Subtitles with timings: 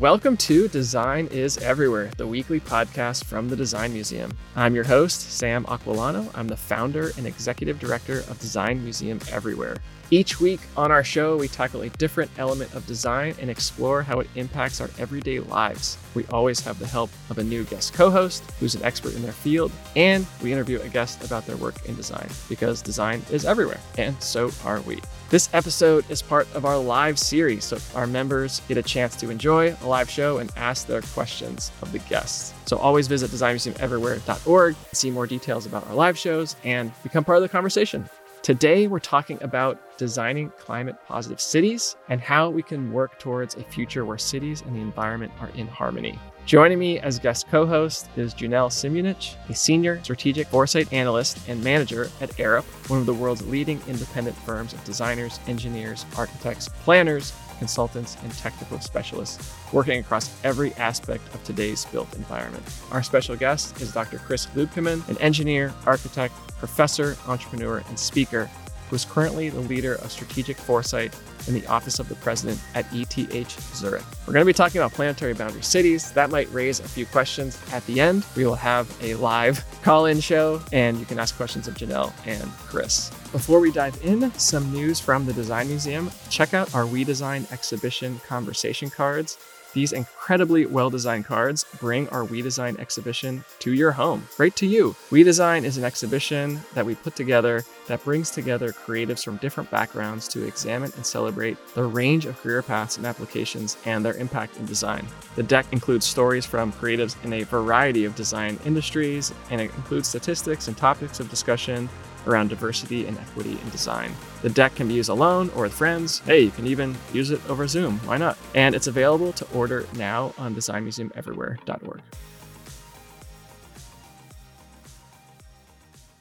[0.00, 4.36] Welcome to Design is Everywhere, the weekly podcast from the Design Museum.
[4.56, 6.28] I'm your host, Sam Aquilano.
[6.34, 9.76] I'm the founder and executive director of Design Museum Everywhere.
[10.10, 14.18] Each week on our show, we tackle a different element of design and explore how
[14.18, 15.96] it impacts our everyday lives.
[16.14, 19.22] We always have the help of a new guest co host who's an expert in
[19.22, 23.44] their field, and we interview a guest about their work in design because design is
[23.44, 25.00] everywhere, and so are we.
[25.30, 29.30] This episode is part of our live series, so our members get a chance to
[29.30, 32.52] enjoy a live show and ask their questions of the guests.
[32.66, 37.38] So always visit designmuseumeverywhere.org to see more details about our live shows and become part
[37.38, 38.08] of the conversation.
[38.42, 43.64] Today, we're talking about designing climate positive cities and how we can work towards a
[43.64, 46.18] future where cities and the environment are in harmony.
[46.46, 51.64] Joining me as guest co host is Janelle Simunich, a senior strategic foresight analyst and
[51.64, 57.32] manager at Arup, one of the world's leading independent firms of designers, engineers, architects, planners,
[57.58, 62.62] consultants, and technical specialists working across every aspect of today's built environment.
[62.92, 64.18] Our special guest is Dr.
[64.18, 68.50] Chris Luebkeman, an engineer, architect, professor, entrepreneur, and speaker
[68.94, 71.14] is currently the leader of strategic foresight
[71.46, 74.02] in the Office of the President at ETH Zurich.
[74.26, 76.10] We're going to be talking about planetary boundary cities.
[76.12, 78.24] That might raise a few questions at the end.
[78.36, 82.12] We will have a live call in show, and you can ask questions of Janelle
[82.26, 83.10] and Chris.
[83.32, 86.10] Before we dive in, some news from the Design Museum.
[86.30, 89.38] Check out our We Design exhibition conversation cards.
[89.74, 94.66] These incredibly well designed cards bring our We Design exhibition to your home, right to
[94.66, 94.94] you.
[95.10, 99.70] We Design is an exhibition that we put together that brings together creatives from different
[99.72, 104.56] backgrounds to examine and celebrate the range of career paths and applications and their impact
[104.58, 105.06] in design.
[105.34, 110.08] The deck includes stories from creatives in a variety of design industries, and it includes
[110.08, 111.88] statistics and topics of discussion
[112.26, 114.12] around diversity and equity in design.
[114.42, 116.20] The deck can be used alone or with friends.
[116.20, 117.98] Hey, you can even use it over Zoom.
[118.00, 118.38] Why not?
[118.54, 122.02] And it's available to order now on designmuseumeverywhere.org.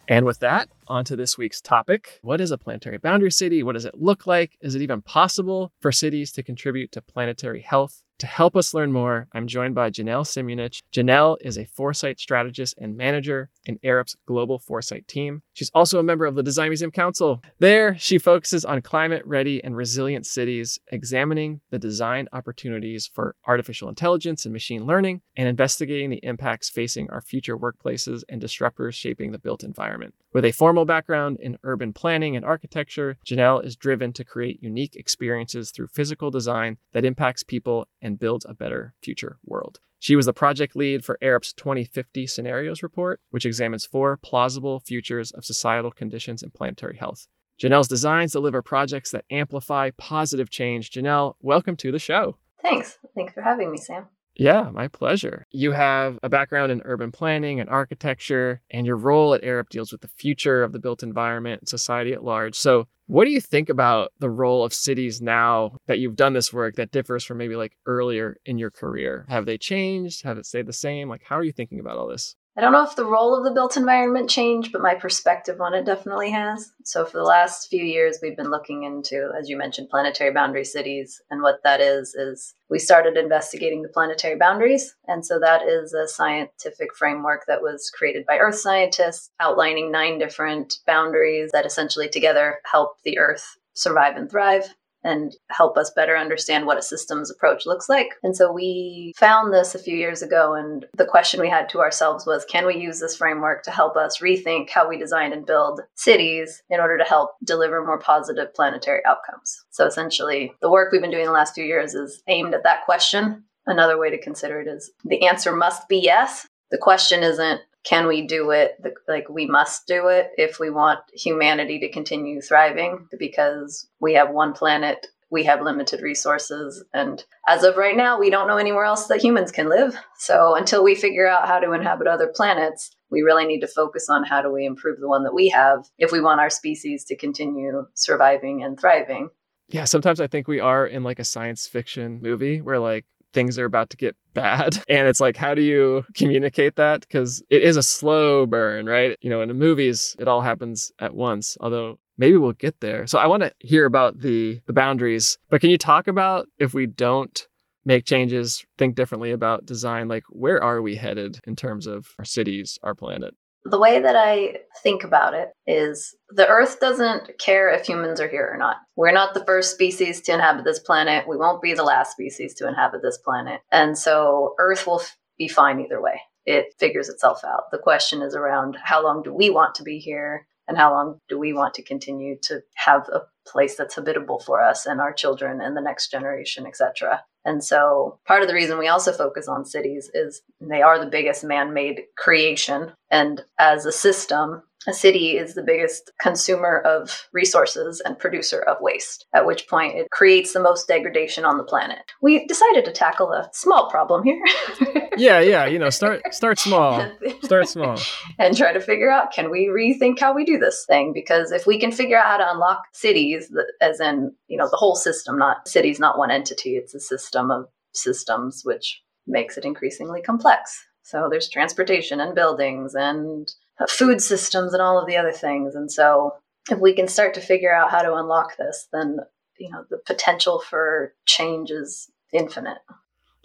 [0.09, 2.19] And with that, on to this week's topic.
[2.22, 3.63] What is a planetary boundary city?
[3.63, 4.57] What does it look like?
[4.61, 8.03] Is it even possible for cities to contribute to planetary health?
[8.23, 10.81] To help us learn more, I'm joined by Janelle Simunich.
[10.94, 15.41] Janelle is a foresight strategist and manager in Arup's global foresight team.
[15.51, 17.41] She's also a member of the Design Museum Council.
[17.59, 23.89] There, she focuses on climate ready and resilient cities, examining the design opportunities for artificial
[23.89, 29.34] intelligence and machine learning, and investigating the impacts facing our future workplaces and disruptors shaping
[29.34, 30.13] the built environment.
[30.33, 34.95] With a formal background in urban planning and architecture, Janelle is driven to create unique
[34.95, 39.79] experiences through physical design that impacts people and builds a better future world.
[39.99, 45.29] She was the project lead for Arup's 2050 Scenarios Report, which examines four plausible futures
[45.29, 47.27] of societal conditions and planetary health.
[47.61, 50.89] Janelle's designs deliver projects that amplify positive change.
[50.89, 52.38] Janelle, welcome to the show.
[52.63, 52.97] Thanks.
[53.13, 54.07] Thanks for having me, Sam.
[54.35, 55.45] Yeah, my pleasure.
[55.51, 59.91] You have a background in urban planning and architecture, and your role at Arup deals
[59.91, 62.55] with the future of the built environment and society at large.
[62.55, 66.51] So, what do you think about the role of cities now that you've done this
[66.53, 69.25] work that differs from maybe like earlier in your career?
[69.29, 70.23] Have they changed?
[70.23, 71.09] Have it stayed the same?
[71.09, 72.35] Like, how are you thinking about all this?
[72.56, 75.74] I don't know if the role of the built environment changed, but my perspective on
[75.74, 76.72] it definitely has.
[76.84, 80.64] So, for the last few years, we've been looking into, as you mentioned, planetary boundary
[80.64, 81.19] cities.
[81.31, 84.96] And what that is, is we started investigating the planetary boundaries.
[85.08, 90.20] And so, that is a scientific framework that was created by Earth scientists, outlining nine
[90.20, 96.18] different boundaries that essentially together help the Earth survive and thrive and help us better
[96.18, 98.09] understand what a systems approach looks like.
[98.24, 101.80] And so we found this a few years ago, and the question we had to
[101.80, 105.46] ourselves was can we use this framework to help us rethink how we design and
[105.46, 109.66] build cities in order to help deliver more positive planetary outcomes?
[109.72, 112.85] So essentially, the work we've been doing the last few years is aimed at that
[112.85, 113.44] question.
[113.66, 116.47] Another way to consider it is the answer must be yes.
[116.72, 118.81] The question isn't can we do it?
[119.07, 124.29] Like we must do it if we want humanity to continue thriving because we have
[124.29, 128.85] one planet we have limited resources and as of right now we don't know anywhere
[128.85, 129.97] else that humans can live.
[130.19, 134.09] So until we figure out how to inhabit other planets we really need to focus
[134.09, 137.03] on how do we improve the one that we have if we want our species
[137.05, 139.29] to continue surviving and thriving.
[139.69, 143.58] Yeah sometimes i think we are in like a science fiction movie where like things
[143.59, 144.82] are about to get bad.
[144.88, 147.02] And it's like, how do you communicate that?
[147.02, 149.18] Because it is a slow burn, right?
[149.22, 153.06] You know, in the movies, it all happens at once, although maybe we'll get there.
[153.08, 156.74] So I want to hear about the the boundaries, but can you talk about if
[156.74, 157.47] we don't
[157.85, 162.26] make changes, think differently about design, like where are we headed in terms of our
[162.26, 163.35] cities, our planet?
[163.65, 168.27] The way that I think about it is the Earth doesn't care if humans are
[168.27, 168.77] here or not.
[168.97, 171.27] We're not the first species to inhabit this planet.
[171.27, 173.61] We won't be the last species to inhabit this planet.
[173.71, 175.01] And so Earth will
[175.37, 176.19] be fine either way.
[176.45, 177.71] It figures itself out.
[177.71, 180.45] The question is around how long do we want to be here?
[180.67, 184.63] and how long do we want to continue to have a place that's habitable for
[184.63, 188.78] us and our children and the next generation etc and so part of the reason
[188.78, 192.91] we also focus on cities is they are the biggest man-made creation.
[193.11, 198.78] And as a system a city is the biggest consumer of resources and producer of
[198.82, 202.00] waste, at which point it creates the most degradation on the planet.
[202.22, 204.44] We decided to tackle a small problem here.
[205.18, 207.06] yeah, yeah, you know, start start small.
[207.44, 208.00] Start small.
[208.40, 211.68] and try to figure out can we rethink how we do this thing because if
[211.68, 213.52] we can figure out how to unlock cities
[213.82, 217.52] as in, you know, the whole system, not cities not one entity, it's a system
[217.52, 220.85] of systems which makes it increasingly complex.
[221.03, 223.52] So there's transportation and buildings and
[223.87, 225.75] food systems and all of the other things.
[225.75, 226.35] And so
[226.70, 229.17] if we can start to figure out how to unlock this, then
[229.58, 232.79] you know the potential for change is infinite.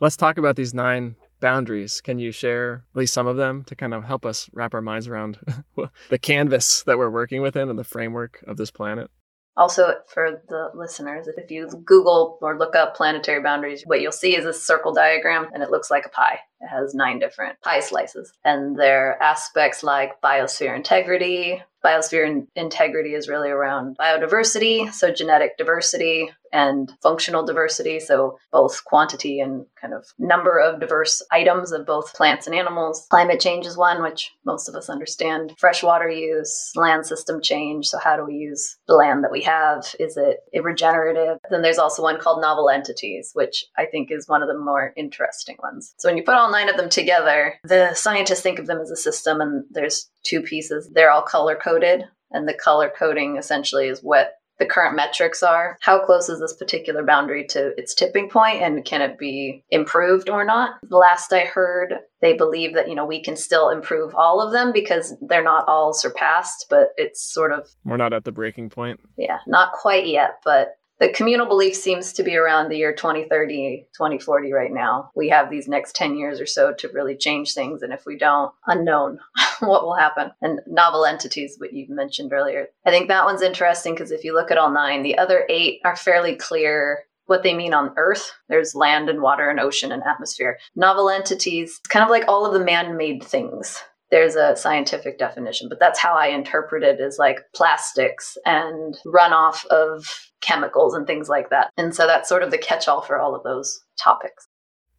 [0.01, 2.01] Let's talk about these nine boundaries.
[2.01, 4.81] Can you share at least some of them to kind of help us wrap our
[4.81, 5.39] minds around
[6.11, 9.11] the canvas that we're working within and the framework of this planet?
[9.59, 14.37] Also, for the listeners, if you Google or look up planetary boundaries, what you'll see
[14.37, 16.39] is a circle diagram and it looks like a pie.
[16.61, 18.33] It has nine different pie slices.
[18.45, 25.59] And there are aspects like biosphere integrity, biosphere integrity is really around biodiversity, so genetic
[25.59, 31.87] diversity and functional diversity, so both quantity and kind of number of diverse items of
[31.87, 33.07] both plants and animals.
[33.11, 35.55] Climate change is one, which most of us understand.
[35.59, 39.95] Freshwater use, land system change, so how do we use the land that we have?
[39.99, 41.39] Is it regenerative?
[41.51, 44.93] Then there's also one called novel entities, which I think is one of the more
[44.97, 45.95] interesting ones.
[45.99, 48.91] So when you put all nine of them together, the scientists think of them as
[48.91, 50.91] a system, and there's two pieces.
[50.93, 55.79] They're all color coded, and the color coding essentially is what the current metrics are.
[55.81, 60.29] How close is this particular boundary to its tipping point and can it be improved
[60.29, 60.75] or not?
[60.91, 64.73] Last I heard, they believe that, you know, we can still improve all of them
[64.73, 69.01] because they're not all surpassed, but it's sort of We're not at the breaking point.
[69.17, 73.87] Yeah, not quite yet, but the communal belief seems to be around the year 2030,
[73.93, 75.11] 2040 right now.
[75.15, 77.83] We have these next 10 years or so to really change things.
[77.83, 79.21] And if we don't, unknown
[79.61, 80.33] what will happen.
[80.43, 82.69] And novel entities, what you mentioned earlier.
[82.85, 85.81] I think that one's interesting because if you look at all nine, the other eight
[85.85, 88.33] are fairly clear what they mean on Earth.
[88.49, 90.59] There's land and water and ocean and atmosphere.
[90.75, 95.19] Novel entities, it's kind of like all of the man made things there's a scientific
[95.19, 100.07] definition, but that's how I interpret it is like plastics and runoff of
[100.41, 101.71] chemicals and things like that.
[101.77, 104.47] And so that's sort of the catch all for all of those topics.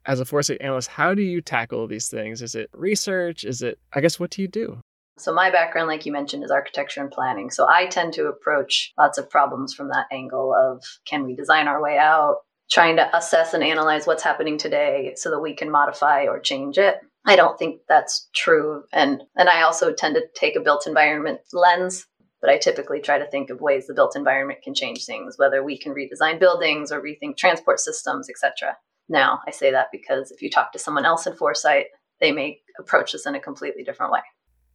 [0.06, 2.40] As a foresight analyst, how do you tackle these things?
[2.40, 3.44] Is it research?
[3.44, 4.80] Is it, I guess, what do you do?
[5.18, 7.50] So, my background, like you mentioned, is architecture and planning.
[7.50, 11.68] So, I tend to approach lots of problems from that angle of can we design
[11.68, 12.36] our way out,
[12.70, 16.78] trying to assess and analyze what's happening today so that we can modify or change
[16.78, 16.96] it.
[17.26, 18.84] I don't think that's true.
[18.92, 22.06] And and I also tend to take a built environment lens,
[22.40, 25.62] but I typically try to think of ways the built environment can change things, whether
[25.62, 28.76] we can redesign buildings or rethink transport systems, etc.
[29.08, 31.86] Now, I say that because if you talk to someone else in foresight,
[32.20, 34.20] they may approach this in a completely different way.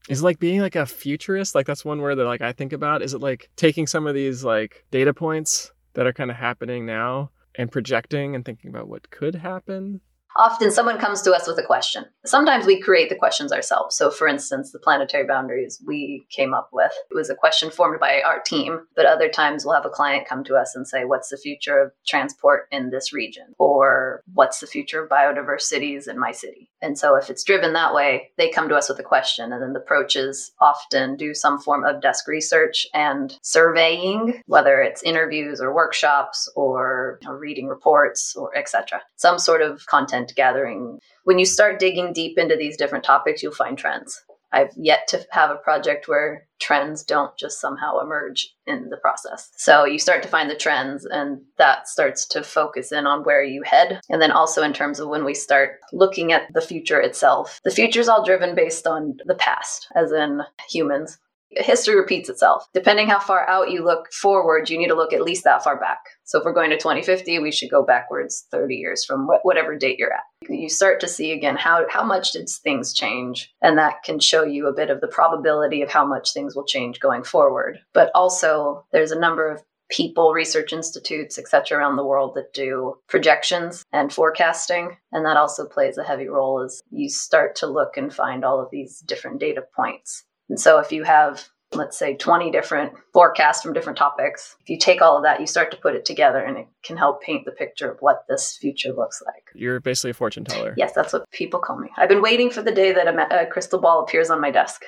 [0.08, 3.02] Is like being like a futurist, like that's one word that like I think about.
[3.02, 6.86] Is it like taking some of these like data points that are kind of happening
[6.86, 10.02] now and projecting and thinking about what could happen
[10.36, 12.06] often someone comes to us with a question.
[12.26, 13.96] Sometimes we create the questions ourselves.
[13.96, 18.00] So, for instance, the planetary boundaries we came up with it was a question formed
[18.00, 21.06] by our team, but other times we'll have a client come to us and say,
[21.06, 23.54] What's the future of transport in this region?
[23.58, 26.70] Or what's the future of biodiverse cities in my city?
[26.86, 29.62] And so, if it's driven that way, they come to us with a question, and
[29.62, 35.60] then the approaches often do some form of desk research and surveying, whether it's interviews
[35.60, 39.02] or workshops or you know, reading reports or etc.
[39.18, 41.00] Some sort of content content gathering.
[41.24, 44.22] When you start digging deep into these different topics, you'll find trends.
[44.56, 49.52] I've yet to have a project where trends don't just somehow emerge in the process.
[49.58, 53.44] So you start to find the trends, and that starts to focus in on where
[53.44, 54.00] you head.
[54.10, 57.72] And then also in terms of when we start looking at the future itself, the
[57.72, 61.18] future is all driven based on the past, as in humans
[61.58, 62.68] history repeats itself.
[62.74, 65.80] Depending how far out you look forward, you need to look at least that far
[65.80, 66.00] back.
[66.24, 69.76] So if we're going to 2050, we should go backwards 30 years from wh- whatever
[69.76, 70.24] date you're at.
[70.50, 74.44] You start to see again how how much did things change, and that can show
[74.44, 77.80] you a bit of the probability of how much things will change going forward.
[77.94, 82.98] But also, there's a number of people, research institutes, etc., around the world that do
[83.08, 84.98] projections and forecasting.
[85.12, 88.60] And that also plays a heavy role as you start to look and find all
[88.60, 93.62] of these different data points And so if you have let's say 20 different forecasts
[93.62, 94.56] from different topics.
[94.62, 96.98] If you take all of that, you start to put it together and it can
[96.98, 99.50] help paint the picture of what this future looks like.
[99.54, 100.74] You're basically a fortune teller.
[100.78, 101.90] Yes, that's what people call me.
[101.98, 104.84] I've been waiting for the day that a, a crystal ball appears on my desk.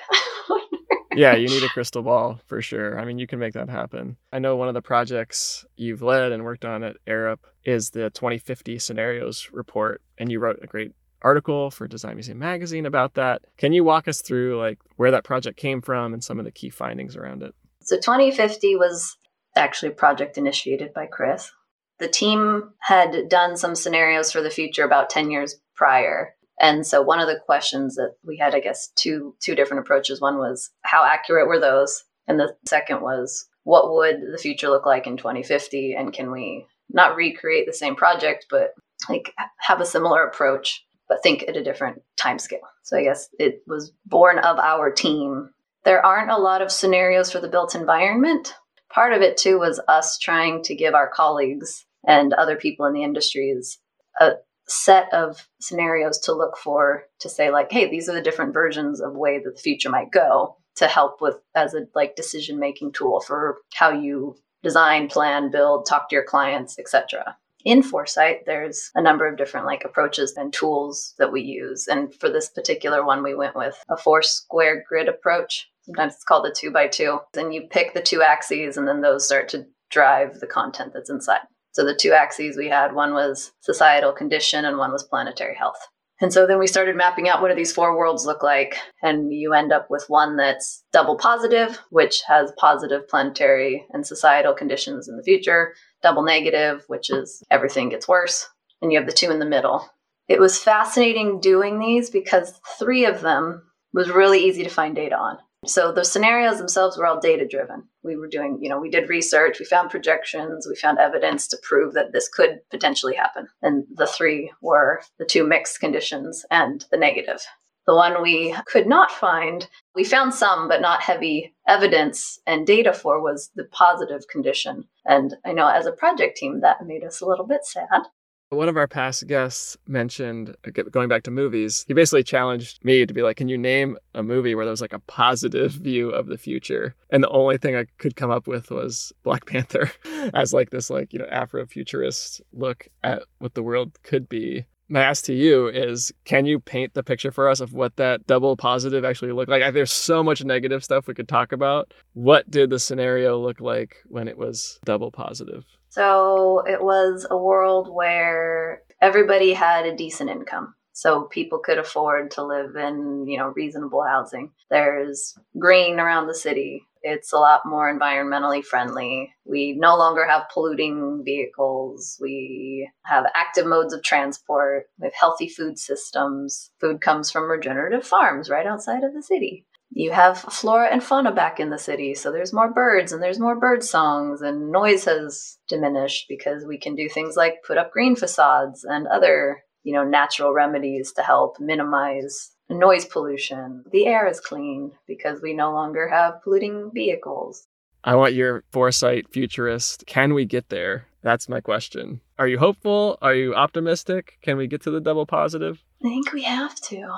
[1.14, 2.98] yeah, you need a crystal ball for sure.
[2.98, 4.16] I mean, you can make that happen.
[4.32, 8.10] I know one of the projects you've led and worked on at Arup is the
[8.10, 13.42] 2050 scenarios report, and you wrote a great article for Design Museum magazine about that.
[13.56, 16.50] Can you walk us through like where that project came from and some of the
[16.50, 17.54] key findings around it?
[17.82, 19.16] So 2050 was
[19.56, 21.50] actually a project initiated by Chris.
[21.98, 26.34] The team had done some scenarios for the future about 10 years prior.
[26.60, 30.20] And so one of the questions that we had, I guess, two two different approaches.
[30.20, 32.04] One was how accurate were those?
[32.26, 35.94] And the second was what would the future look like in 2050?
[35.94, 38.72] And can we not recreate the same project, but
[39.08, 42.60] like have a similar approach but think at a different time scale.
[42.82, 45.50] So I guess it was born of our team.
[45.84, 48.54] There aren't a lot of scenarios for the built environment.
[48.90, 52.92] Part of it too was us trying to give our colleagues and other people in
[52.92, 53.78] the industries
[54.20, 54.32] a
[54.68, 59.00] set of scenarios to look for to say like hey these are the different versions
[59.00, 62.92] of way that the future might go to help with as a like decision making
[62.92, 68.90] tool for how you design plan build talk to your clients etc in foresight there's
[68.94, 71.86] a number of different like approaches and tools that we use.
[71.88, 75.68] And for this particular one we went with a four square grid approach.
[75.82, 79.00] Sometimes it's called a two by two then you pick the two axes and then
[79.00, 81.40] those start to drive the content that's inside.
[81.72, 85.78] So the two axes we had one was societal condition and one was planetary health
[86.20, 88.76] and so then we started mapping out what do these four worlds look like.
[89.02, 94.52] And you end up with one that's double positive, which has positive planetary and societal
[94.52, 98.48] conditions in the future, double negative, which is everything gets worse,
[98.82, 99.88] and you have the two in the middle.
[100.26, 105.16] It was fascinating doing these because three of them was really easy to find data
[105.16, 105.38] on.
[105.66, 107.82] So the scenarios themselves were all data driven.
[108.04, 111.58] We were doing, you know, we did research, we found projections, we found evidence to
[111.62, 113.48] prove that this could potentially happen.
[113.60, 117.40] And the three were the two mixed conditions and the negative.
[117.88, 122.92] The one we could not find, we found some, but not heavy evidence and data
[122.92, 124.86] for, was the positive condition.
[125.06, 128.02] And I know as a project team, that made us a little bit sad.
[128.50, 133.04] One of our past guests mentioned, uh, going back to movies, he basically challenged me
[133.04, 136.08] to be like, Can you name a movie where there was like a positive view
[136.08, 136.94] of the future?
[137.10, 139.92] And the only thing I could come up with was Black Panther
[140.32, 145.02] as like this, like, you know, Afrofuturist look at what the world could be my
[145.02, 148.56] ask to you is can you paint the picture for us of what that double
[148.56, 149.74] positive actually looked like?
[149.74, 151.92] There's so much negative stuff we could talk about.
[152.14, 155.64] What did the scenario look like when it was double positive?
[155.90, 160.74] So it was a world where everybody had a decent income.
[160.92, 164.50] So people could afford to live in you know reasonable housing.
[164.70, 169.34] There's green around the city it's a lot more environmentally friendly.
[169.44, 172.18] We no longer have polluting vehicles.
[172.20, 174.86] We have active modes of transport.
[174.98, 176.70] We have healthy food systems.
[176.80, 179.64] Food comes from regenerative farms right outside of the city.
[179.90, 183.40] You have flora and fauna back in the city, so there's more birds and there's
[183.40, 187.90] more bird songs, and noise has diminished because we can do things like put up
[187.90, 193.84] green facades and other, you know, natural remedies to help minimize noise pollution.
[193.90, 197.66] The air is clean because we no longer have polluting vehicles.
[198.04, 200.04] I want your foresight futurist.
[200.06, 201.06] Can we get there?
[201.22, 202.20] That's my question.
[202.38, 203.18] Are you hopeful?
[203.20, 204.38] Are you optimistic?
[204.42, 205.82] Can we get to the double positive?
[206.04, 207.08] I think we have to.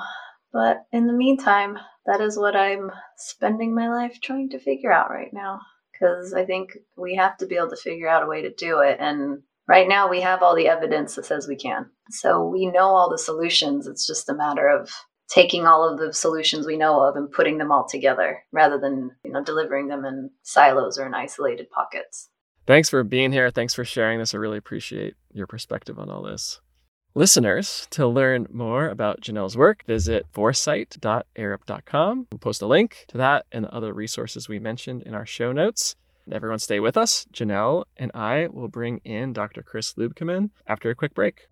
[0.51, 1.77] But in the meantime,
[2.07, 5.59] that is what I'm spending my life trying to figure out right now.
[5.93, 8.79] Because I think we have to be able to figure out a way to do
[8.79, 8.97] it.
[8.99, 11.91] And right now, we have all the evidence that says we can.
[12.09, 13.85] So we know all the solutions.
[13.85, 14.89] It's just a matter of
[15.31, 19.11] taking all of the solutions we know of and putting them all together rather than
[19.23, 22.29] you know delivering them in silos or in isolated pockets.
[22.67, 23.49] Thanks for being here.
[23.49, 24.35] Thanks for sharing this.
[24.35, 26.59] I really appreciate your perspective on all this.
[27.15, 33.45] Listeners to learn more about janelle's work visit foresight.arup.com we'll post a link to that
[33.51, 35.97] and the other resources we mentioned in our show notes.
[36.25, 37.25] And everyone stay with us.
[37.33, 41.47] Janelle and i will bring in dr chris Luebkeman after a quick break.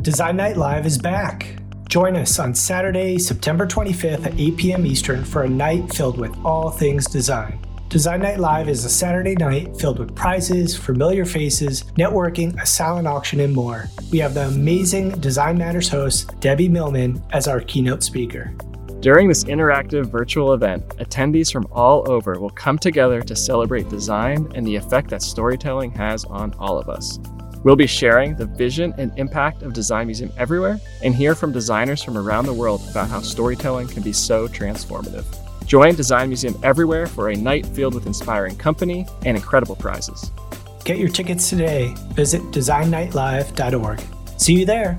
[0.00, 1.58] Design night live is back
[1.88, 4.86] Join us on Saturday, September 25th at 8 p.m.
[4.86, 7.58] Eastern for a night filled with all things design.
[7.88, 13.06] Design Night Live is a Saturday night filled with prizes, familiar faces, networking, a silent
[13.06, 13.88] auction, and more.
[14.10, 18.52] We have the amazing Design Matters host, Debbie Millman, as our keynote speaker.
[18.98, 24.50] During this interactive virtual event, attendees from all over will come together to celebrate design
[24.54, 27.20] and the effect that storytelling has on all of us.
[27.64, 32.02] We'll be sharing the vision and impact of Design Museum everywhere and hear from designers
[32.02, 35.24] from around the world about how storytelling can be so transformative.
[35.66, 40.30] Join Design Museum everywhere for a night filled with inspiring company and incredible prizes.
[40.84, 41.94] Get your tickets today.
[42.12, 44.02] Visit designnightlive.org.
[44.36, 44.98] See you there.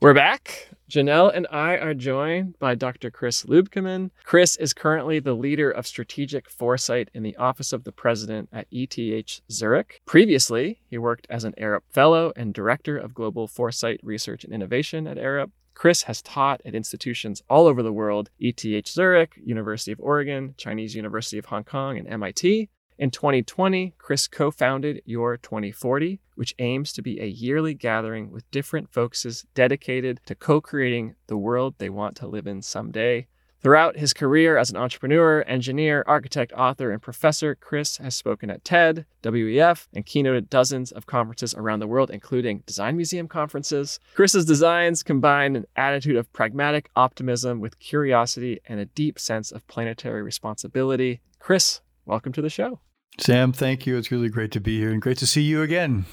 [0.00, 0.68] We're back.
[0.94, 3.10] Janelle and I are joined by Dr.
[3.10, 4.12] Chris Luebkeman.
[4.22, 8.68] Chris is currently the leader of strategic foresight in the Office of the President at
[8.70, 10.02] ETH Zurich.
[10.06, 15.08] Previously, he worked as an Arup Fellow and Director of Global Foresight Research and Innovation
[15.08, 15.50] at Arup.
[15.74, 20.94] Chris has taught at institutions all over the world ETH Zurich, University of Oregon, Chinese
[20.94, 22.70] University of Hong Kong, and MIT.
[22.96, 28.48] In 2020, Chris co founded Your 2040, which aims to be a yearly gathering with
[28.52, 33.26] different focuses dedicated to co creating the world they want to live in someday.
[33.60, 38.62] Throughout his career as an entrepreneur, engineer, architect, author, and professor, Chris has spoken at
[38.62, 43.98] TED, WEF, and keynoted dozens of conferences around the world, including design museum conferences.
[44.14, 49.66] Chris's designs combine an attitude of pragmatic optimism with curiosity and a deep sense of
[49.66, 51.22] planetary responsibility.
[51.40, 52.80] Chris, welcome to the show.
[53.18, 53.96] Sam, thank you.
[53.96, 56.04] It's really great to be here and great to see you again.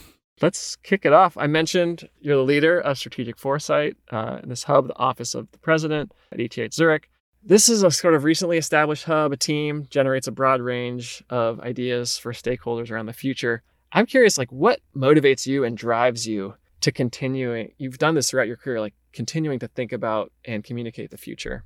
[0.41, 1.37] Let's kick it off.
[1.37, 5.51] I mentioned you're the leader of strategic foresight uh, in this hub, the Office of
[5.51, 7.09] the President at ETH Zurich.
[7.43, 11.59] This is a sort of recently established hub, a team generates a broad range of
[11.61, 13.63] ideas for stakeholders around the future.
[13.91, 17.73] I'm curious, like, what motivates you and drives you to continuing?
[17.77, 21.63] You've done this throughout your career, like continuing to think about and communicate the future.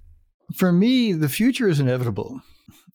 [0.56, 2.42] For me, the future is inevitable.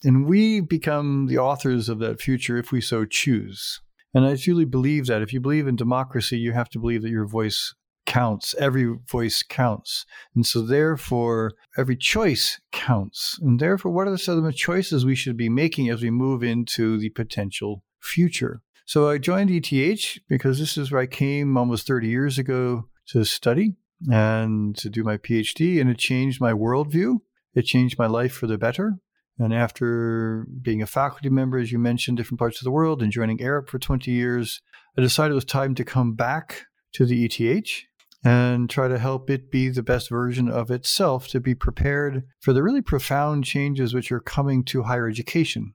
[0.03, 3.81] And we become the authors of that future if we so choose.
[4.13, 7.09] And I truly believe that if you believe in democracy, you have to believe that
[7.09, 7.73] your voice
[8.05, 8.53] counts.
[8.59, 10.05] Every voice counts.
[10.35, 13.39] And so, therefore, every choice counts.
[13.41, 16.43] And therefore, what are the some of choices we should be making as we move
[16.43, 18.61] into the potential future?
[18.85, 23.23] So, I joined ETH because this is where I came almost 30 years ago to
[23.23, 23.75] study
[24.11, 27.19] and to do my PhD, and it changed my worldview.
[27.53, 28.97] It changed my life for the better.
[29.41, 33.11] And after being a faculty member, as you mentioned, different parts of the world and
[33.11, 34.61] joining Arup for 20 years,
[34.95, 37.85] I decided it was time to come back to the ETH
[38.23, 42.53] and try to help it be the best version of itself to be prepared for
[42.53, 45.73] the really profound changes which are coming to higher education.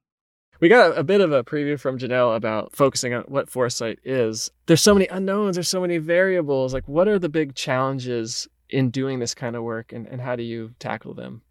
[0.60, 4.48] We got a, bit of a preview from Janelle about focusing on what foresight is.
[4.66, 6.72] There's so many unknowns, there's so many variables.
[6.72, 10.36] Like, what are the big challenges in doing this kind of work, and, and how
[10.36, 11.42] do you tackle them?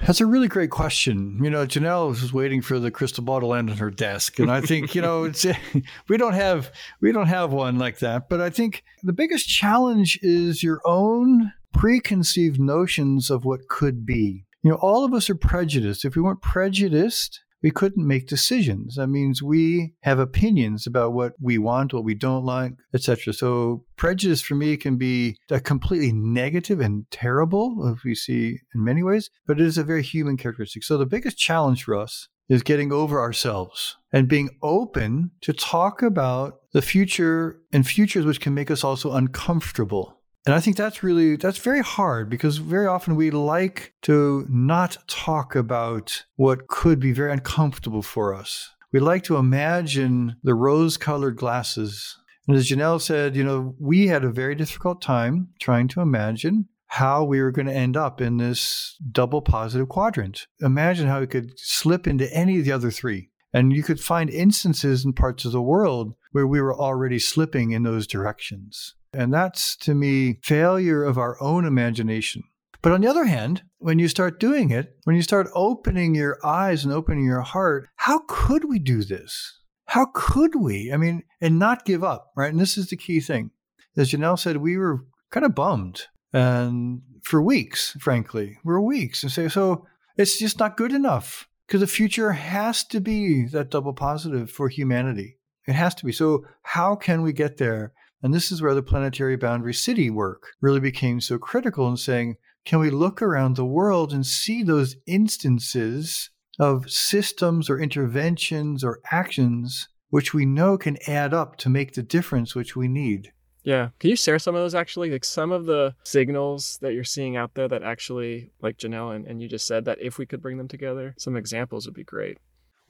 [0.00, 1.38] That's a really great question.
[1.42, 4.50] You know, Janelle was waiting for the crystal ball to land on her desk, and
[4.50, 5.46] I think you know it's
[6.08, 8.28] we don't have we don't have one like that.
[8.28, 14.44] But I think the biggest challenge is your own preconceived notions of what could be.
[14.62, 16.04] You know, all of us are prejudiced.
[16.04, 18.96] If we weren't prejudiced, we couldn't make decisions.
[18.96, 23.32] That means we have opinions about what we want, what we don't like, etc.
[23.32, 28.84] So prejudice for me can be a completely negative and terrible, as we see in
[28.84, 30.84] many ways, but it is a very human characteristic.
[30.84, 36.02] So the biggest challenge for us is getting over ourselves and being open to talk
[36.02, 40.20] about the future and futures which can make us also uncomfortable.
[40.46, 44.98] And I think that's really that's very hard because very often we like to not
[45.06, 48.70] talk about what could be very uncomfortable for us.
[48.92, 52.18] We like to imagine the rose-colored glasses.
[52.46, 56.68] And as Janelle said, you know, we had a very difficult time trying to imagine
[56.88, 60.46] how we were going to end up in this double positive quadrant.
[60.60, 63.30] Imagine how it could slip into any of the other three.
[63.52, 67.70] And you could find instances in parts of the world where we were already slipping
[67.70, 68.96] in those directions.
[69.12, 72.42] And that's to me failure of our own imagination.
[72.82, 76.44] But on the other hand, when you start doing it, when you start opening your
[76.44, 79.60] eyes and opening your heart, how could we do this?
[79.86, 80.92] How could we?
[80.92, 82.50] I mean, and not give up, right?
[82.50, 83.52] And this is the key thing.
[83.96, 89.30] As Janelle said, we were kind of bummed and for weeks, frankly, we're weeks and
[89.30, 93.92] say, so it's just not good enough because the future has to be that double
[93.92, 95.38] positive for humanity.
[95.66, 96.12] It has to be.
[96.12, 97.92] So how can we get there?
[98.22, 102.36] And this is where the planetary boundary city work really became so critical in saying,
[102.64, 109.00] can we look around the world and see those instances of systems or interventions or
[109.10, 113.32] actions which we know can add up to make the difference which we need?
[113.64, 113.88] Yeah.
[113.98, 115.10] Can you share some of those actually?
[115.10, 119.26] Like some of the signals that you're seeing out there that actually, like Janelle and,
[119.26, 122.04] and you just said, that if we could bring them together, some examples would be
[122.04, 122.38] great.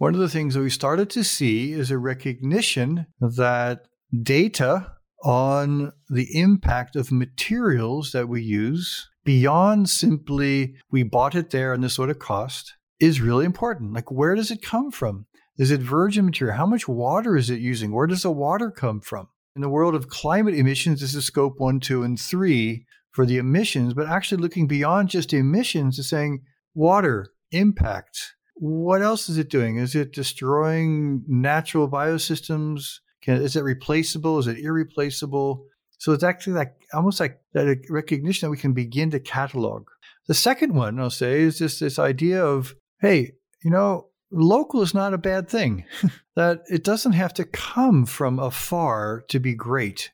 [0.04, 3.86] One of the things that we started to see is a recognition that
[4.22, 11.72] data on the impact of materials that we use beyond simply we bought it there
[11.72, 13.94] and this sort of cost is really important.
[13.94, 15.24] Like, where does it come from?
[15.56, 16.58] Is it virgin material?
[16.58, 17.90] How much water is it using?
[17.90, 19.28] Where does the water come from?
[19.56, 23.38] In the world of climate emissions, this is scope one, two, and three for the
[23.38, 26.42] emissions, but actually looking beyond just emissions and saying
[26.74, 28.34] water impact.
[28.54, 29.76] What else is it doing?
[29.76, 33.00] Is it destroying natural biosystems?
[33.22, 34.38] Can, is it replaceable?
[34.38, 35.66] Is it irreplaceable?
[35.98, 39.88] So it's actually like almost like that recognition that we can begin to catalog.
[40.26, 44.94] The second one I'll say is just this idea of, hey, you know, local is
[44.94, 45.84] not a bad thing.
[46.36, 50.10] that it doesn't have to come from afar to be great,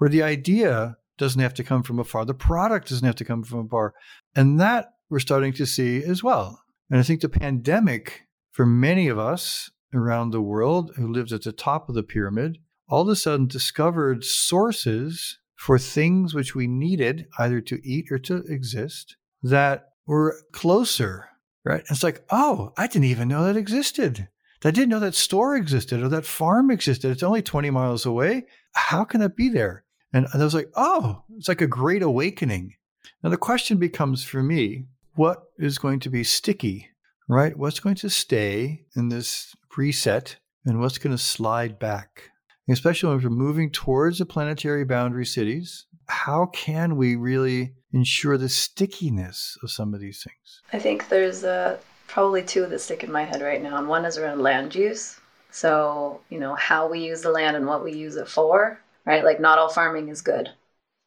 [0.00, 2.24] or the idea doesn't have to come from afar.
[2.24, 3.94] The product doesn't have to come from afar.
[4.34, 6.61] And that we're starting to see as well.
[6.92, 11.40] And I think the pandemic, for many of us around the world who lived at
[11.40, 16.66] the top of the pyramid, all of a sudden discovered sources for things which we
[16.66, 21.30] needed either to eat or to exist that were closer,
[21.64, 21.82] right?
[21.88, 24.28] It's like, oh, I didn't even know that existed.
[24.62, 27.10] I didn't know that store existed or that farm existed.
[27.10, 28.44] It's only 20 miles away.
[28.72, 29.84] How can it be there?
[30.12, 32.74] And I was like, oh, it's like a great awakening.
[33.22, 36.88] Now the question becomes for me, what is going to be sticky,
[37.28, 37.56] right?
[37.56, 42.30] What's going to stay in this reset and what's going to slide back?
[42.68, 48.48] Especially when we're moving towards the planetary boundary cities, how can we really ensure the
[48.48, 50.62] stickiness of some of these things?
[50.72, 54.04] I think there's uh, probably two that stick in my head right now, and one
[54.04, 55.18] is around land use.
[55.50, 59.24] So, you know, how we use the land and what we use it for right?
[59.24, 60.48] Like not all farming is good.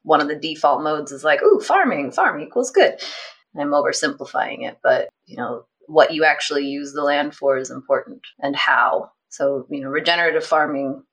[0.03, 2.99] One of the default modes is like, ooh, farming, farm equals good.
[3.57, 8.21] I'm oversimplifying it, but you know, what you actually use the land for is important
[8.39, 9.11] and how.
[9.29, 11.03] So, you know, regenerative farming,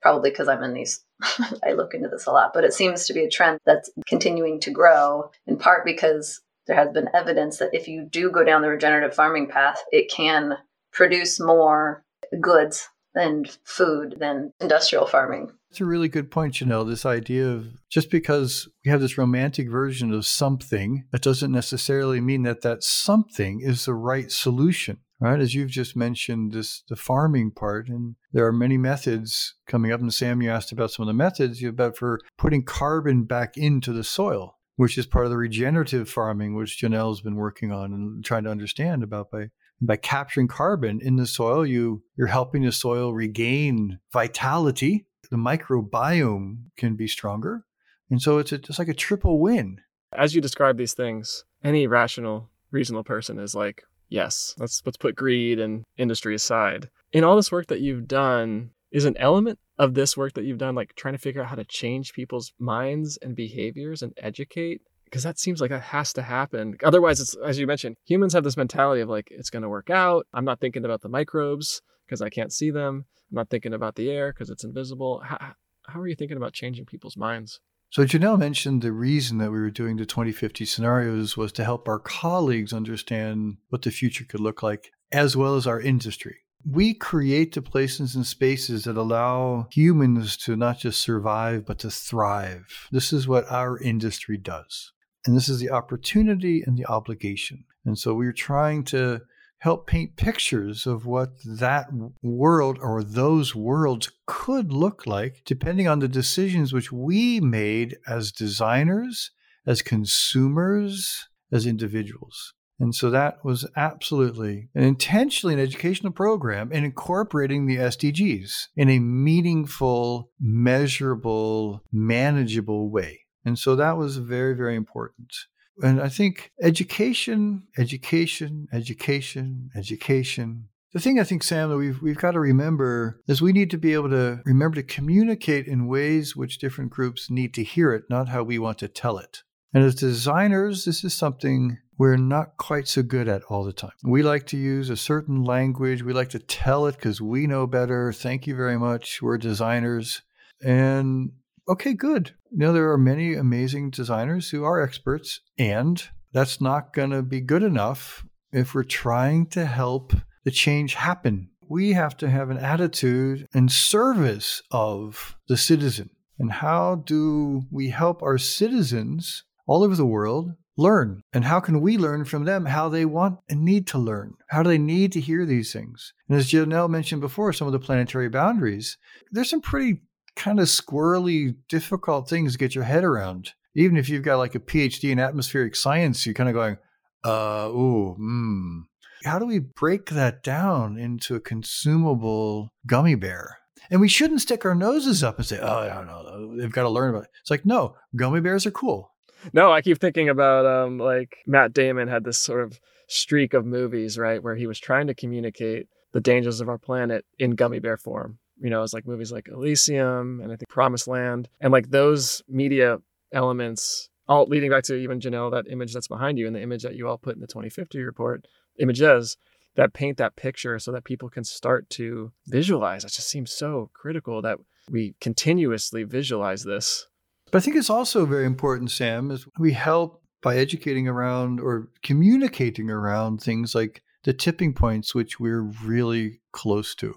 [0.00, 1.04] probably because I'm in these,
[1.64, 4.60] I look into this a lot, but it seems to be a trend that's continuing
[4.60, 8.62] to grow in part because there has been evidence that if you do go down
[8.62, 10.56] the regenerative farming path, it can
[10.92, 12.02] produce more
[12.40, 15.50] goods and food than industrial farming.
[15.76, 16.88] It's a really good point, Janelle.
[16.88, 22.18] This idea of just because we have this romantic version of something, that doesn't necessarily
[22.18, 25.00] mean that that something is the right solution.
[25.20, 29.92] Right, as you've just mentioned, this the farming part, and there are many methods coming
[29.92, 30.00] up.
[30.00, 33.92] And Sam, you asked about some of the methods about for putting carbon back into
[33.92, 38.24] the soil, which is part of the regenerative farming, which Janelle's been working on and
[38.24, 39.50] trying to understand about by
[39.82, 45.06] by capturing carbon in the soil, you you're helping the soil regain vitality.
[45.30, 47.64] The microbiome can be stronger,
[48.10, 49.80] and so it's it's like a triple win.
[50.12, 55.16] As you describe these things, any rational, reasonable person is like, yes, let's let's put
[55.16, 56.88] greed and industry aside.
[57.12, 60.58] In all this work that you've done, is an element of this work that you've
[60.58, 64.80] done like trying to figure out how to change people's minds and behaviors and educate
[65.04, 66.76] because that seems like that has to happen.
[66.82, 69.90] Otherwise, it's as you mentioned, humans have this mentality of like it's going to work
[69.90, 70.26] out.
[70.32, 73.04] I'm not thinking about the microbes because I can't see them.
[73.30, 75.22] I'm not thinking about the air because it's invisible.
[75.24, 75.54] How,
[75.86, 77.60] how are you thinking about changing people's minds?
[77.90, 81.88] So Janelle mentioned the reason that we were doing the 2050 scenarios was to help
[81.88, 86.36] our colleagues understand what the future could look like, as well as our industry.
[86.68, 91.90] We create the places and spaces that allow humans to not just survive, but to
[91.90, 92.88] thrive.
[92.90, 94.92] This is what our industry does.
[95.24, 97.64] And this is the opportunity and the obligation.
[97.84, 99.22] And so we're trying to
[99.58, 101.86] help paint pictures of what that
[102.22, 108.32] world or those worlds could look like, depending on the decisions which we made as
[108.32, 109.30] designers,
[109.66, 112.52] as consumers, as individuals.
[112.78, 118.90] And so that was absolutely and intentionally an educational program in incorporating the SDGs in
[118.90, 123.20] a meaningful, measurable, manageable way.
[123.46, 125.32] And so that was very, very important.
[125.82, 130.68] And I think education, education, education, education.
[130.92, 133.78] The thing I think, Sam, that we've, we've got to remember is we need to
[133.78, 138.04] be able to remember to communicate in ways which different groups need to hear it,
[138.08, 139.42] not how we want to tell it.
[139.74, 143.92] And as designers, this is something we're not quite so good at all the time.
[144.04, 146.02] We like to use a certain language.
[146.02, 148.12] We like to tell it because we know better.
[148.12, 149.20] Thank you very much.
[149.20, 150.22] We're designers.
[150.64, 151.32] And
[151.68, 152.32] okay, good.
[152.50, 156.02] You know, there are many amazing designers who are experts, and
[156.32, 160.12] that's not going to be good enough if we're trying to help
[160.44, 161.50] the change happen.
[161.68, 166.10] We have to have an attitude and service of the citizen.
[166.38, 171.22] And how do we help our citizens all over the world learn?
[171.32, 174.34] And how can we learn from them how they want and need to learn?
[174.48, 176.12] How do they need to hear these things?
[176.28, 178.98] And as Janelle mentioned before, some of the planetary boundaries,
[179.32, 180.02] there's some pretty
[180.36, 183.52] kind of squirrely, difficult things to get your head around.
[183.74, 186.78] Even if you've got like a PhD in atmospheric science, you're kind of going,
[187.24, 188.80] uh, ooh, hmm.
[189.24, 193.58] How do we break that down into a consumable gummy bear?
[193.90, 196.82] And we shouldn't stick our noses up and say, oh, I don't know, they've got
[196.82, 197.30] to learn about it.
[197.40, 199.12] It's like, no, gummy bears are cool.
[199.52, 203.64] no, I keep thinking about um like Matt Damon had this sort of streak of
[203.64, 207.78] movies, right, where he was trying to communicate the dangers of our planet in gummy
[207.78, 208.38] bear form.
[208.58, 212.42] You know, it's like movies like Elysium and I think Promised Land and like those
[212.48, 212.98] media
[213.32, 216.82] elements all leading back to even Janelle, that image that's behind you and the image
[216.82, 218.46] that you all put in the 2050 report,
[218.80, 219.36] images
[219.76, 223.04] that paint that picture so that people can start to visualize.
[223.04, 224.58] It just seems so critical that
[224.90, 227.06] we continuously visualize this.
[227.50, 231.90] But I think it's also very important, Sam, is we help by educating around or
[232.02, 237.14] communicating around things like the tipping points, which we're really close to.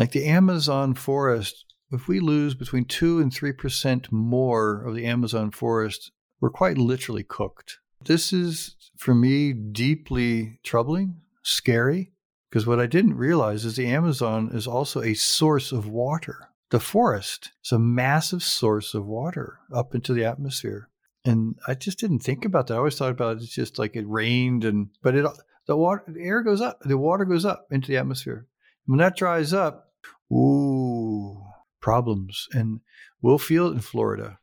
[0.00, 5.50] Like the Amazon forest, if we lose between 2 and 3% more of the Amazon
[5.50, 6.10] forest,
[6.40, 7.80] we're quite literally cooked.
[8.06, 12.12] This is, for me, deeply troubling, scary,
[12.48, 16.48] because what I didn't realize is the Amazon is also a source of water.
[16.70, 20.88] The forest is a massive source of water up into the atmosphere.
[21.26, 22.74] And I just didn't think about that.
[22.74, 25.26] I always thought about it, it's just like it rained and but it
[25.66, 28.46] the water the air goes up, the water goes up into the atmosphere.
[28.86, 29.89] When that dries up,
[30.32, 31.42] ooh,
[31.80, 32.48] problems.
[32.52, 32.80] And
[33.22, 34.38] we'll feel it in Florida.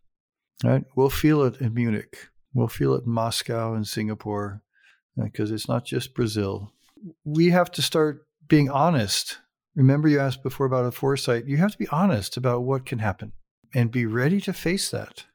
[0.63, 0.83] Right?
[0.95, 2.29] We'll feel it in Munich.
[2.53, 4.63] We'll feel it in Moscow and Singapore
[5.19, 6.73] uh, because it's not just Brazil.
[7.23, 9.37] We have to start being honest.
[9.75, 11.45] Remember, you asked before about a foresight.
[11.45, 13.33] You have to be honest about what can happen
[13.75, 15.25] and be ready to face that.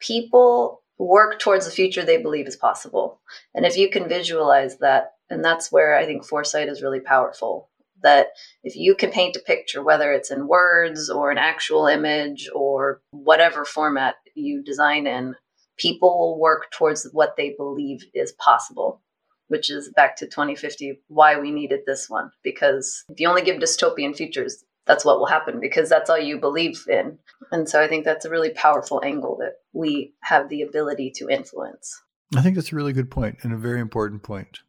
[0.00, 3.20] People work towards the future they believe is possible.
[3.54, 7.70] And if you can visualize that, and that's where I think foresight is really powerful.
[8.02, 8.28] That
[8.62, 13.00] if you can paint a picture, whether it's in words or an actual image or
[13.10, 15.36] whatever format you design in,
[15.76, 19.00] people will work towards what they believe is possible
[19.48, 22.30] which is back to 2050 why we needed this one.
[22.42, 26.38] Because if you only give dystopian futures that's what will happen because that's all you
[26.38, 27.18] believe in.
[27.52, 31.28] And so i think that's a really powerful angle that we have the ability to
[31.28, 32.00] influence.
[32.34, 34.60] I think that's a really good point and a very important point.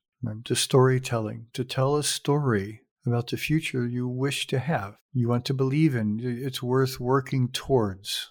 [0.45, 1.47] To storytelling.
[1.53, 5.95] To tell a story about the future you wish to have you want to believe
[5.95, 8.29] in it's worth working towards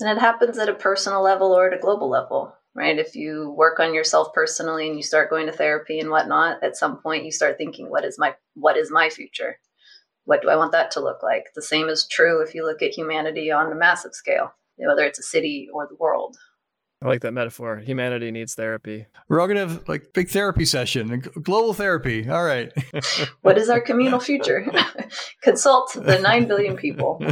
[0.00, 2.98] and it happens at a personal level or at a global level right?
[2.98, 6.76] If you work on yourself personally and you start going to therapy and whatnot, at
[6.76, 9.58] some point you start thinking, what is my what is my future?
[10.24, 11.46] What do I want that to look like?
[11.54, 15.18] The same is true if you look at humanity on a massive scale, whether it's
[15.18, 16.36] a city or the world.
[17.00, 17.78] I like that metaphor.
[17.78, 19.06] Humanity needs therapy.
[19.28, 22.28] We're all gonna have like big therapy session, global therapy.
[22.28, 22.72] All right.
[23.42, 24.66] what is our communal future?
[25.42, 27.22] Consult the nine billion people.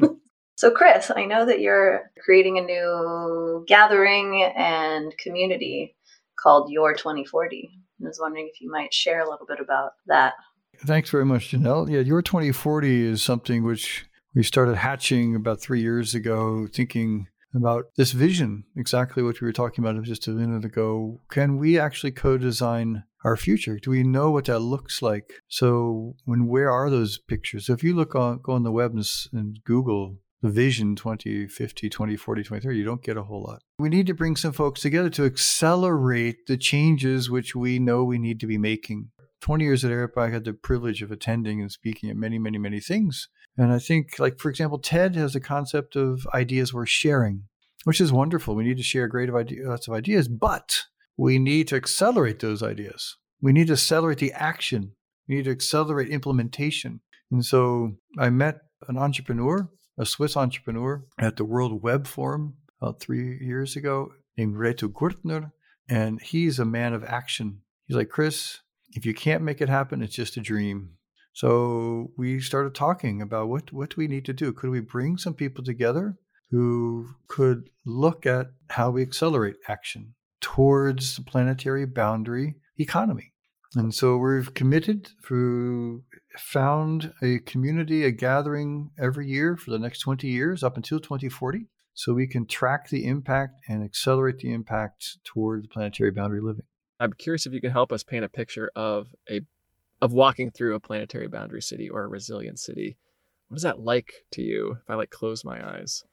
[0.56, 5.96] So, Chris, I know that you're creating a new gathering and community
[6.38, 7.70] called Your 2040.
[8.00, 10.34] I was wondering if you might share a little bit about that.
[10.78, 11.90] Thanks very much, Janelle.
[11.90, 17.86] Yeah, Your 2040 is something which we started hatching about three years ago, thinking about
[17.96, 21.20] this vision, exactly what we were talking about just a minute ago.
[21.30, 23.78] Can we actually co design our future?
[23.78, 25.32] Do we know what that looks like?
[25.48, 27.66] So, when where are those pictures?
[27.66, 31.88] So if you look on, go on the web and, and Google the vision 2050,
[31.88, 33.62] 2040, 2030, you don't get a whole lot.
[33.78, 38.18] We need to bring some folks together to accelerate the changes which we know we
[38.18, 39.10] need to be making.
[39.40, 42.58] 20 years at Arup, I had the privilege of attending and speaking at many, many,
[42.58, 43.28] many things.
[43.56, 47.44] And I think, like, for example, TED has a concept of ideas worth sharing,
[47.84, 48.54] which is wonderful.
[48.54, 50.84] We need to share great of idea, lots of ideas, but
[51.16, 53.16] we need to accelerate those ideas.
[53.40, 54.92] We need to accelerate the action.
[55.28, 57.00] We need to accelerate implementation.
[57.30, 63.00] And so I met an entrepreneur a Swiss entrepreneur at the World Web Forum about
[63.00, 65.52] three years ago named Reto Gurtner.
[65.88, 67.60] And he's a man of action.
[67.86, 68.60] He's like, Chris,
[68.92, 70.96] if you can't make it happen, it's just a dream.
[71.34, 74.52] So we started talking about what, what do we need to do?
[74.52, 76.16] Could we bring some people together
[76.50, 83.32] who could look at how we accelerate action towards the planetary boundary economy?
[83.74, 86.04] And so we've committed through
[86.38, 91.66] found a community, a gathering every year for the next 20 years up until 2040.
[91.94, 96.66] So we can track the impact and accelerate the impact toward planetary boundary living.
[97.00, 99.40] I'm curious if you can help us paint a picture of a
[100.04, 102.98] of walking through a planetary boundary city or a resilient city.
[103.48, 106.04] What is that like to you if I like close my eyes?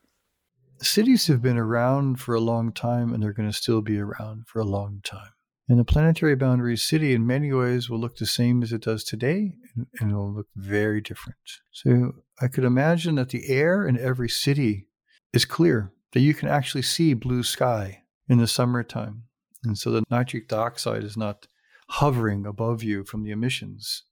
[0.81, 4.47] Cities have been around for a long time and they're going to still be around
[4.47, 5.33] for a long time.
[5.67, 9.03] And the planetary boundary city, in many ways, will look the same as it does
[9.03, 11.37] today, and, it will look very different.
[11.71, 14.87] So I could imagine that the air in every city
[15.33, 19.23] is clear, that you can actually see blue sky in the summertime.
[19.65, 21.47] And so the nitric dioxide is not
[21.95, 24.03] hovering above you from the emissions,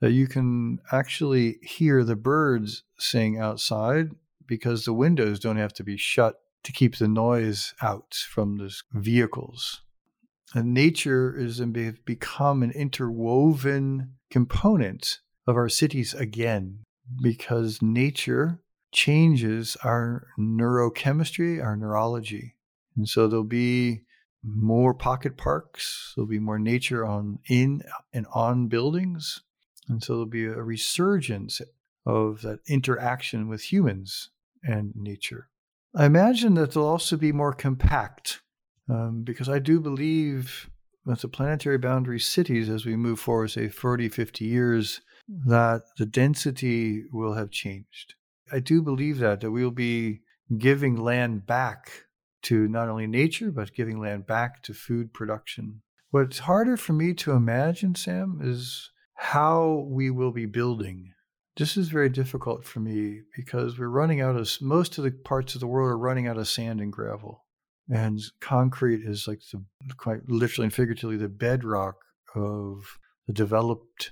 [0.00, 4.08] that you can actually hear the birds sing outside
[4.46, 8.74] because the windows don't have to be shut to keep the noise out from the
[8.92, 9.82] vehicles.
[10.54, 11.60] And nature is
[12.06, 16.84] become an interwoven component of our cities again
[17.22, 18.60] because nature
[18.92, 22.54] changes our neurochemistry, our neurology.
[22.96, 24.05] And so there'll be
[24.42, 29.42] more pocket parks, there'll be more nature on in and on buildings.
[29.88, 31.60] And so there'll be a resurgence
[32.04, 34.30] of that interaction with humans
[34.62, 35.48] and nature.
[35.94, 38.42] I imagine that they'll also be more compact
[38.88, 40.70] um, because I do believe
[41.04, 46.06] with the planetary boundary cities as we move forward, say 40, 50 years, that the
[46.06, 48.14] density will have changed.
[48.52, 50.20] I do believe that, that we'll be
[50.58, 52.05] giving land back
[52.42, 55.82] to not only nature, but giving land back to food production.
[56.10, 61.12] What's harder for me to imagine, Sam, is how we will be building.
[61.56, 65.54] This is very difficult for me because we're running out of most of the parts
[65.54, 67.44] of the world are running out of sand and gravel.
[67.88, 69.64] And concrete is like the
[69.96, 71.96] quite literally and figuratively the bedrock
[72.34, 74.10] of the developed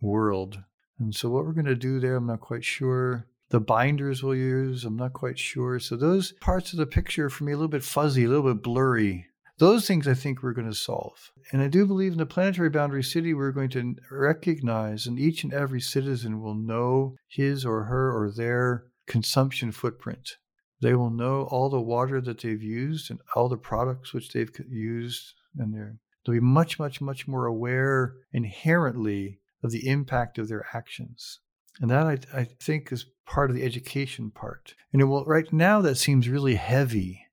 [0.00, 0.58] world.
[0.98, 3.26] And so what we're going to do there, I'm not quite sure.
[3.50, 5.78] The binders we'll use, I'm not quite sure.
[5.78, 8.62] So those parts of the picture for me a little bit fuzzy, a little bit
[8.62, 9.26] blurry.
[9.58, 11.30] Those things I think we're going to solve.
[11.52, 15.44] And I do believe in the planetary boundary city, we're going to recognize, and each
[15.44, 20.38] and every citizen will know his or her or their consumption footprint.
[20.80, 24.50] They will know all the water that they've used and all the products which they've
[24.68, 30.66] used, and they'll be much, much, much more aware inherently of the impact of their
[30.74, 31.38] actions.
[31.80, 34.74] And that I, I think is part of the education part.
[34.92, 37.24] And it will, right now, that seems really heavy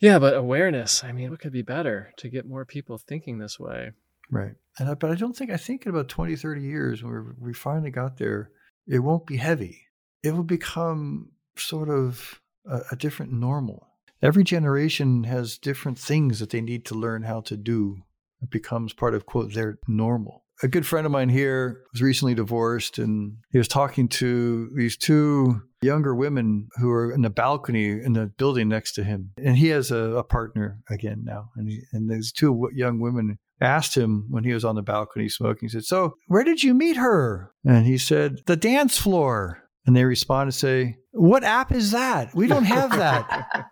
[0.00, 1.02] yeah, but awareness.
[1.02, 3.92] I mean, what could be better to get more people thinking this way?
[4.30, 4.54] Right.
[4.78, 7.54] And I, but I don't think, I think in about 20, 30 years, when we
[7.54, 8.50] finally got there,
[8.86, 9.86] it won't be heavy.
[10.22, 13.88] It will become sort of a, a different normal.
[14.20, 18.02] Every generation has different things that they need to learn how to do.
[18.42, 22.34] It becomes part of, quote, their normal a good friend of mine here was recently
[22.34, 27.90] divorced and he was talking to these two younger women who are in the balcony
[27.90, 29.32] in the building next to him.
[29.42, 31.50] And he has a, a partner again now.
[31.56, 35.28] And, he, and these two young women asked him when he was on the balcony
[35.28, 37.52] smoking, he said, So, where did you meet her?
[37.64, 39.62] And he said, The dance floor.
[39.86, 42.34] And they respond and say, What app is that?
[42.34, 43.68] We don't have that.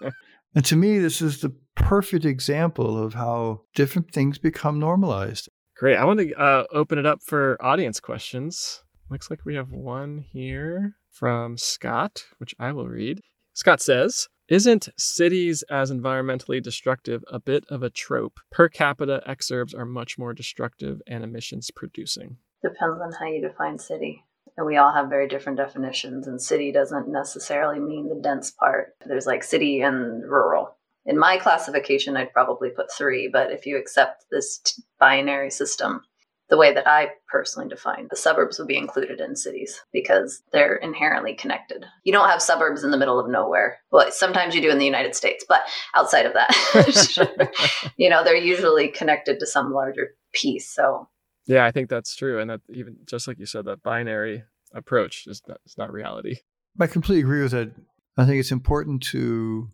[0.54, 5.48] and to me, this is the perfect example of how different things become normalized.
[5.80, 5.96] Great.
[5.96, 8.84] I want to uh, open it up for audience questions.
[9.08, 13.22] Looks like we have one here from Scott, which I will read.
[13.54, 18.40] Scott says, isn't cities as environmentally destructive a bit of a trope?
[18.52, 22.36] Per capita exurbs are much more destructive and emissions producing.
[22.62, 24.22] Depends on how you define city.
[24.58, 28.96] And we all have very different definitions, and city doesn't necessarily mean the dense part.
[29.06, 33.78] There's like city and rural in my classification, I'd probably put three, but if you
[33.78, 36.02] accept this t- binary system,
[36.50, 40.76] the way that I personally define the suburbs would be included in cities because they're
[40.76, 41.86] inherently connected.
[42.04, 43.78] You don't have suburbs in the middle of nowhere.
[43.92, 45.62] Well, sometimes you do in the United States, but
[45.94, 47.52] outside of that,
[47.96, 50.68] you know, they're usually connected to some larger piece.
[50.68, 51.08] So,
[51.46, 52.40] yeah, I think that's true.
[52.40, 54.42] And that even just like you said, that binary
[54.74, 56.36] approach is not, is not reality.
[56.78, 57.72] I completely agree with that.
[58.16, 59.70] I think it's important to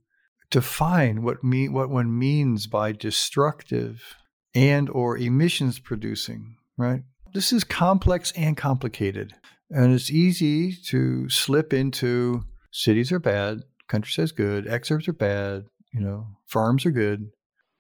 [0.51, 4.17] define what mean what one means by destructive
[4.55, 7.03] and or emissions producing, right?
[7.35, 9.35] This is complex and complicated.
[9.71, 16.01] And it's easy to slip into cities are bad, countryside's good, exurbs are bad, you
[16.01, 17.31] know, farms are good.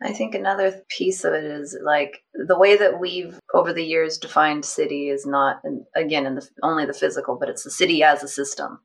[0.03, 4.19] I think another piece of it is like the way that we've over the years
[4.19, 5.63] defined city is not
[5.95, 8.81] again in the only the physical, but it's the city as a system.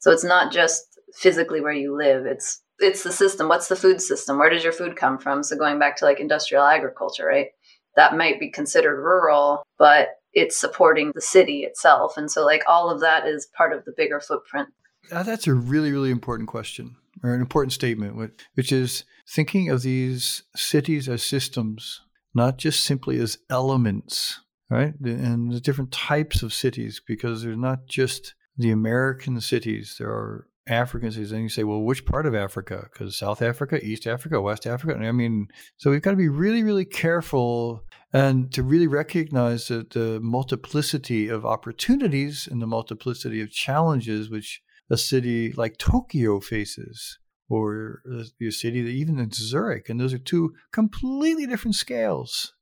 [0.00, 0.82] So it's not just
[1.14, 3.48] physically where you live, it's it's the system.
[3.48, 4.38] What's the food system?
[4.38, 5.42] Where does your food come from?
[5.42, 7.48] So going back to like industrial agriculture, right?
[7.96, 12.16] That might be considered rural, but it's supporting the city itself.
[12.16, 14.68] And so like all of that is part of the bigger footprint.
[15.10, 19.82] Uh, that's a really, really important question or an important statement, which is thinking of
[19.82, 22.00] these cities as systems,
[22.34, 24.94] not just simply as elements, right?
[25.00, 29.96] And the different types of cities, because they're not just the American cities.
[29.98, 32.88] There are Africans, and you say, well, which part of Africa?
[32.92, 34.98] Because South Africa, East Africa, West Africa.
[34.98, 39.90] I mean, so we've got to be really, really careful and to really recognize that
[39.90, 47.18] the multiplicity of opportunities and the multiplicity of challenges which a city like Tokyo faces,
[47.50, 48.02] or
[48.40, 52.54] a city that even in Zurich, and those are two completely different scales.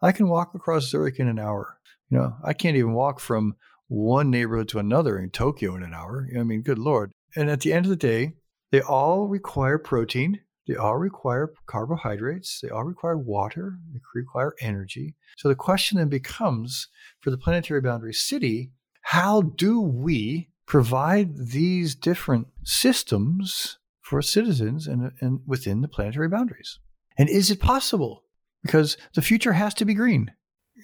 [0.00, 1.78] I can walk across Zurich in an hour.
[2.10, 3.54] You know, I can't even walk from
[3.88, 6.28] one neighborhood to another in Tokyo in an hour.
[6.38, 7.12] I mean, good lord.
[7.36, 8.34] And at the end of the day,
[8.72, 10.40] They all require protein.
[10.66, 12.60] They all require carbohydrates.
[12.62, 13.78] They all require water.
[13.92, 15.14] They require energy.
[15.36, 16.88] So the question then becomes
[17.20, 18.70] for the planetary boundary city,
[19.02, 26.78] how do we provide these different systems for citizens and, and within the planetary boundaries?
[27.18, 28.24] And is it possible?
[28.62, 30.30] Because the future has to be green.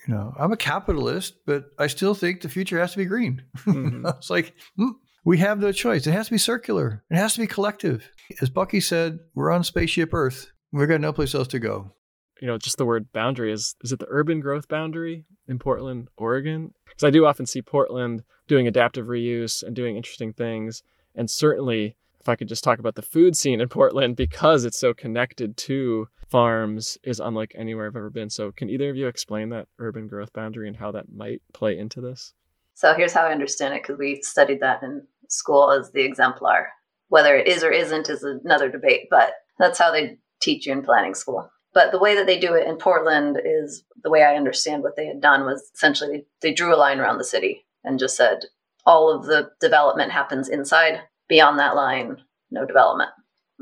[0.07, 3.42] You know, I'm a capitalist, but I still think the future has to be green.
[3.64, 4.07] Mm-hmm.
[4.07, 4.92] it's like, mm,
[5.24, 6.06] we have no choice.
[6.06, 7.04] It has to be circular.
[7.10, 8.10] It has to be collective.
[8.40, 10.50] As Bucky said, we're on spaceship Earth.
[10.72, 11.92] We've got no place else to go.
[12.40, 16.08] You know, just the word boundary is is it the urban growth boundary in Portland,
[16.16, 16.72] Oregon?
[16.86, 20.82] Because I do often see Portland doing adaptive reuse and doing interesting things.
[21.14, 24.78] And certainly, if I could just talk about the food scene in Portland, because it's
[24.78, 28.30] so connected to farms, is unlike anywhere I've ever been.
[28.30, 31.78] So, can either of you explain that urban growth boundary and how that might play
[31.78, 32.34] into this?
[32.79, 36.68] So here's how I understand it because we studied that in school as the exemplar.
[37.09, 40.85] Whether it is or isn't is another debate, but that's how they teach you in
[40.85, 41.51] planning school.
[41.74, 44.95] But the way that they do it in Portland is the way I understand what
[44.95, 48.45] they had done was essentially they, drew a line around the city and just said
[48.87, 51.01] all of the development happens inside.
[51.29, 52.18] Beyond that line,
[52.53, 53.11] no development.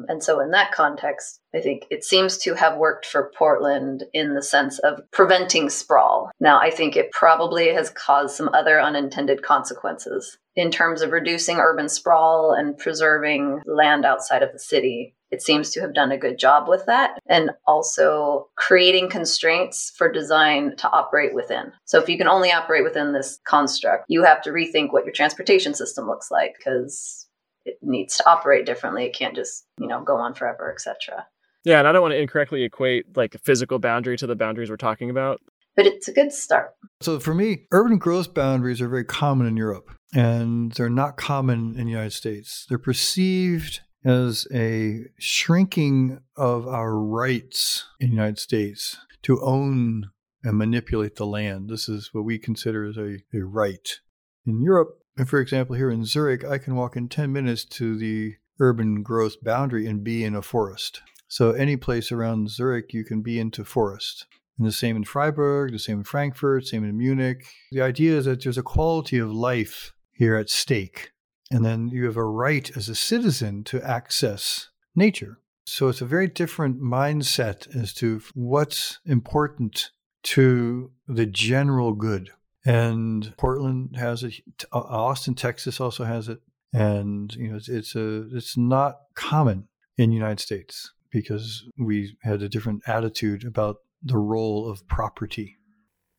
[0.09, 4.35] And so, in that context, I think it seems to have worked for Portland in
[4.35, 6.31] the sense of preventing sprawl.
[6.39, 11.59] Now, I think it probably has caused some other unintended consequences in terms of reducing
[11.59, 15.15] urban sprawl and preserving land outside of the city.
[15.31, 20.11] It seems to have done a good job with that and also creating constraints for
[20.11, 21.73] design to operate within.
[21.85, 25.13] So, if you can only operate within this construct, you have to rethink what your
[25.13, 27.26] transportation system looks like because
[27.67, 29.05] it needs to operate differently.
[29.05, 31.27] It can't just, you know, go on forever, etc.
[31.65, 34.71] Yeah, and I don't want to incorrectly equate like a physical boundary to the boundaries
[34.71, 35.41] we're talking about.
[35.75, 36.75] But it's a good start.
[37.03, 41.75] So for me, urban growth boundaries are very common in Europe and they're not common
[41.77, 42.65] in the United States.
[42.69, 50.11] They're perceived as a shrinking of our rights in the United States to own
[50.45, 51.69] and manipulate the land.
[51.69, 54.01] This is what we consider as a, a right.
[54.47, 57.97] In Europe, and for example, here in Zurich, I can walk in 10 minutes to
[57.97, 61.03] the urban growth boundary and be in a forest.
[61.29, 64.27] So, any place around Zurich, you can be into forest.
[64.59, 67.47] And the same in Freiburg, the same in Frankfurt, same in Munich.
[67.73, 71.11] The idea is that there's a quality of life here at stake.
[71.51, 75.39] And then you have a right as a citizen to access nature.
[75.67, 79.91] So it's a very different mindset as to what's important
[80.25, 82.31] to the general good
[82.67, 84.35] and Portland has it.
[84.73, 86.41] Uh, Austin, Texas also has it,
[86.73, 92.17] and you know it's, it's a it's not common in the United States because we
[92.23, 95.57] had a different attitude about the role of property.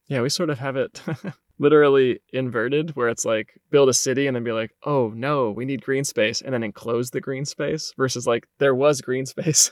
[0.07, 1.01] Yeah, we sort of have it
[1.59, 5.65] literally inverted where it's like build a city and then be like, oh no, we
[5.65, 9.71] need green space and then enclose the green space versus like there was green space.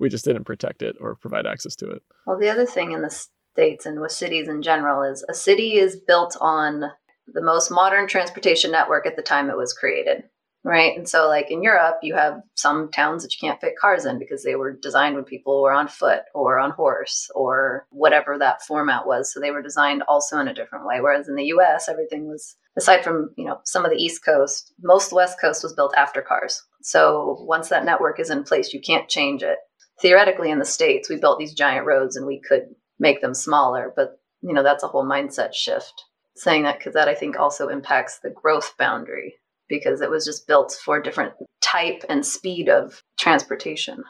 [0.00, 2.02] we just didn't protect it or provide access to it.
[2.26, 5.76] Well, the other thing in this states and with cities in general is a city
[5.76, 6.84] is built on
[7.26, 10.24] the most modern transportation network at the time it was created
[10.66, 10.98] right?
[10.98, 14.18] And so like in europe you have some towns that you can't fit cars in
[14.18, 18.62] because they were designed when people were on foot or on horse or whatever that
[18.62, 19.32] format was.
[19.32, 21.00] So they were designed also in a different way.
[21.00, 24.74] Whereas in the us everything was aside from you know some of the east coast
[24.82, 26.60] most west coast was built after cars.
[26.82, 29.58] So once that network is in place you can't change it.
[30.02, 33.92] Theoretically in the states we built these giant roads and we could make them smaller.
[33.94, 36.04] But, you know, that's a whole mindset shift.
[36.36, 39.36] Saying that because that I think also impacts the growth boundary
[39.68, 44.04] because it was just built for different type and speed of transportation.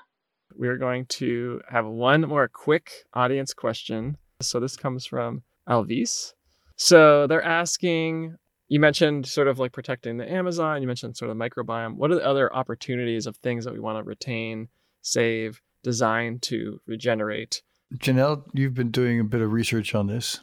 [0.55, 4.17] We're going to have one more quick audience question.
[4.41, 6.33] So this comes from Alvis.
[6.77, 8.37] So they're asking
[8.69, 11.97] you mentioned sort of like protecting the Amazon, you mentioned sort of microbiome.
[11.97, 14.69] What are the other opportunities of things that we want to retain,
[15.03, 17.63] save, design to regenerate
[17.95, 20.41] Janelle, you've been doing a bit of research on this.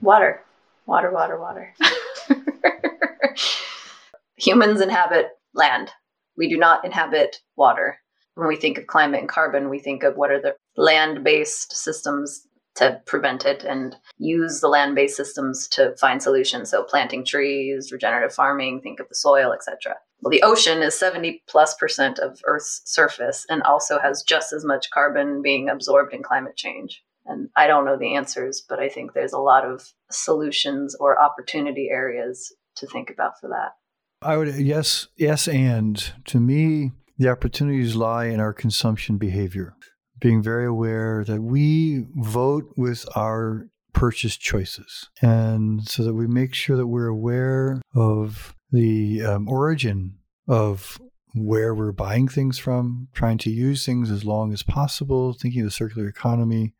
[0.00, 0.42] Water,
[0.86, 1.74] water, water, water.
[4.36, 5.90] Humans inhabit land.
[6.36, 7.98] We do not inhabit water.
[8.34, 11.76] When we think of climate and carbon, we think of what are the land based
[11.76, 12.46] systems
[12.76, 16.70] to prevent it and use the land based systems to find solutions.
[16.70, 19.96] So, planting trees, regenerative farming, think of the soil, etc.
[20.20, 24.64] Well, the ocean is 70 plus percent of Earth's surface and also has just as
[24.64, 27.02] much carbon being absorbed in climate change.
[27.26, 31.20] And I don't know the answers, but I think there's a lot of solutions or
[31.22, 33.72] opportunity areas to think about for that.
[34.26, 39.74] I would, yes, yes, and to me, the opportunities lie in our consumption behavior,
[40.22, 45.10] being very aware that we vote with our purchase choices.
[45.20, 51.00] And so that we make sure that we're aware of the um, origin of
[51.34, 55.66] where we're buying things from, trying to use things as long as possible, thinking of
[55.66, 56.74] the circular economy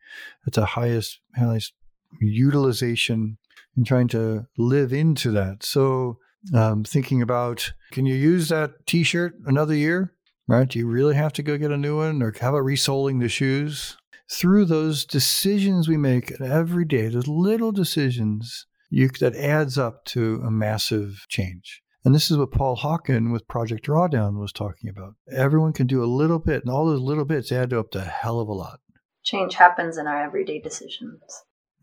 [0.47, 1.73] at the highest, highest
[2.21, 3.37] utilization,
[3.75, 5.63] and trying to live into that.
[5.63, 6.19] So,
[6.53, 10.12] um, thinking about can you use that t shirt another year?
[10.47, 10.67] Right?
[10.67, 12.21] Do you really have to go get a new one?
[12.21, 13.97] Or how about resoling the shoes?
[14.29, 20.41] Through those decisions we make every day, those little decisions, you, that adds up to
[20.45, 21.81] a massive change.
[22.05, 25.15] And this is what Paul Hawken with Project Drawdown was talking about.
[25.31, 28.03] Everyone can do a little bit, and all those little bits add up to a
[28.03, 28.79] hell of a lot.
[29.23, 31.21] Change happens in our everyday decisions.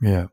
[0.02, 0.26] Yeah.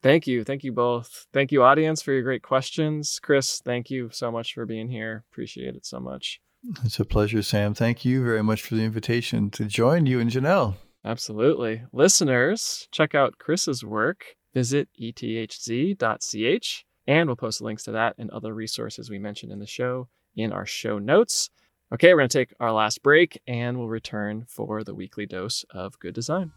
[0.00, 0.44] Thank you.
[0.44, 1.26] Thank you both.
[1.32, 3.18] Thank you, audience, for your great questions.
[3.20, 5.24] Chris, thank you so much for being here.
[5.32, 6.40] Appreciate it so much.
[6.84, 7.74] It's a pleasure, Sam.
[7.74, 10.76] Thank you very much for the invitation to join you and Janelle.
[11.04, 11.82] Absolutely.
[11.92, 14.36] Listeners, check out Chris's work.
[14.54, 19.66] Visit ethz.ch and we'll post links to that and other resources we mentioned in the
[19.66, 21.50] show in our show notes.
[21.92, 25.64] Okay, we're going to take our last break and we'll return for the weekly dose
[25.74, 26.52] of good design.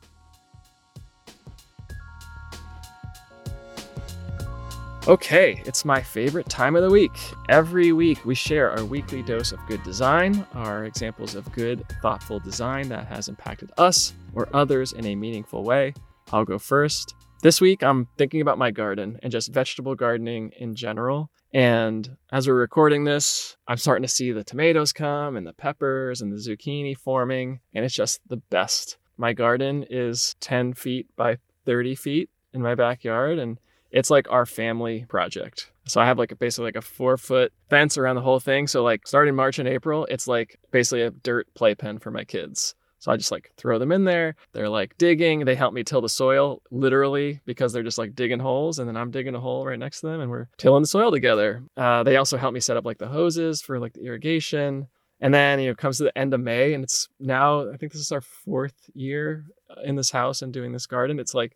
[5.08, 7.16] Okay, it's my favorite time of the week.
[7.48, 12.40] Every week, we share our weekly dose of good design, our examples of good, thoughtful
[12.40, 15.94] design that has impacted us or others in a meaningful way.
[16.34, 17.14] I'll go first.
[17.44, 21.30] This week, I'm thinking about my garden and just vegetable gardening in general.
[21.54, 26.24] And as we're recording this, I'm starting to see the tomatoes come and the peppers
[26.24, 28.98] and the zucchini forming, and it's just the best.
[29.18, 31.38] My garden is 10 feet by
[31.68, 33.60] 30 feet in my backyard, and
[33.96, 35.72] it's like our family project.
[35.86, 38.68] So I have like a, basically like a four foot fence around the whole thing.
[38.68, 42.76] So like starting March and April, it's like basically a dirt playpen for my kids.
[43.00, 44.36] So I just like throw them in there.
[44.52, 45.46] They're like digging.
[45.46, 48.80] They help me till the soil, literally, because they're just like digging holes.
[48.80, 51.10] And then I'm digging a hole right next to them and we're tilling the soil
[51.10, 51.64] together.
[51.78, 54.88] Uh, they also help me set up like the hoses for like the irrigation.
[55.22, 57.94] And then, you know, comes to the end of May and it's now, I think
[57.94, 61.20] this is our fourth year uh, in this house and doing this garden.
[61.20, 61.56] It's like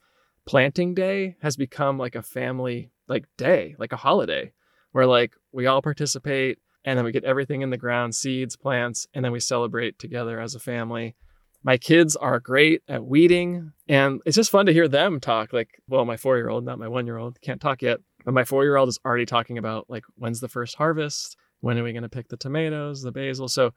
[0.50, 4.52] planting day has become like a family like day, like a holiday
[4.94, 9.06] where like we all participate and then we get everything in the ground, seeds, plants,
[9.14, 11.16] and then we celebrate together as a family.
[11.62, 15.84] My kids are great at weeding and it's just fun to hear them talk like
[15.88, 18.44] well my four year old not my one year old can't talk yet but my
[18.44, 21.94] four year old is already talking about like when's the first harvest when are we
[21.94, 23.72] going to pick the tomatoes the basil so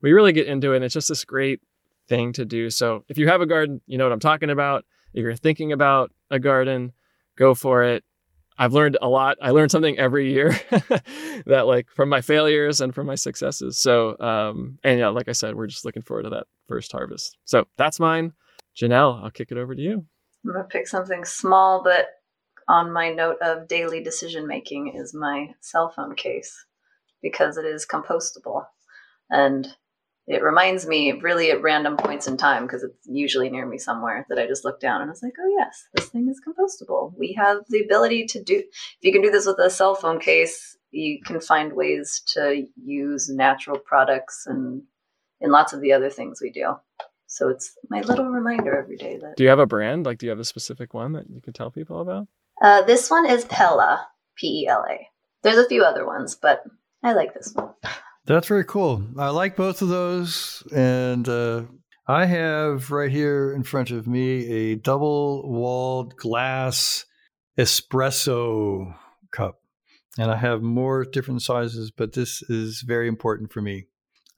[0.00, 1.60] we really get into it and it's just this great
[2.08, 4.86] thing to do so if you have a garden you know what i'm talking about
[5.12, 6.92] if you're thinking about a garden
[7.36, 8.04] go for it
[8.58, 9.36] I've learned a lot.
[9.42, 10.58] I learned something every year
[11.46, 13.78] that like from my failures and from my successes.
[13.78, 17.36] So um and yeah, like I said, we're just looking forward to that first harvest.
[17.44, 18.32] So that's mine.
[18.76, 20.04] Janelle, I'll kick it over to you.
[20.44, 22.06] I'm gonna pick something small, but
[22.68, 26.64] on my note of daily decision making is my cell phone case
[27.22, 28.64] because it is compostable.
[29.30, 29.68] And
[30.26, 34.26] it reminds me really at random points in time because it's usually near me somewhere
[34.28, 37.12] that I just look down and I was like, oh, yes, this thing is compostable.
[37.16, 40.18] We have the ability to do, if you can do this with a cell phone
[40.18, 44.82] case, you can find ways to use natural products and
[45.40, 46.74] in lots of the other things we do.
[47.26, 49.36] So it's my little reminder every day that.
[49.36, 50.06] Do you have a brand?
[50.06, 52.26] Like, do you have a specific one that you can tell people about?
[52.62, 54.06] Uh, this one is Pela,
[54.36, 55.08] P E L A.
[55.42, 56.64] There's a few other ones, but
[57.02, 57.74] I like this one.
[58.26, 59.04] That's very cool.
[59.16, 60.64] I like both of those.
[60.74, 61.62] And uh,
[62.08, 67.04] I have right here in front of me a double walled glass
[67.56, 68.94] espresso
[69.30, 69.60] cup.
[70.18, 73.86] And I have more different sizes, but this is very important for me.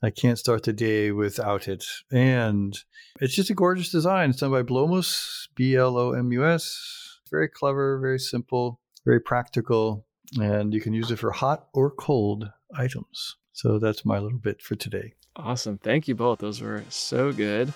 [0.03, 1.85] I can't start the day without it.
[2.11, 2.77] And
[3.19, 4.29] it's just a gorgeous design.
[4.29, 7.19] It's done by Blomus, B L O M U S.
[7.31, 10.05] Very clever, very simple, very practical.
[10.37, 13.35] And you can use it for hot or cold items.
[13.53, 15.13] So that's my little bit for today.
[15.35, 15.77] Awesome.
[15.77, 16.39] Thank you both.
[16.39, 17.73] Those were so good.